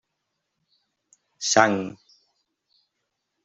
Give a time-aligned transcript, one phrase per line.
[1.51, 1.81] Sang.